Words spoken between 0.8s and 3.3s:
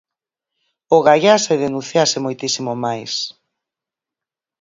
Ogallá se denunciase moitísimo máis.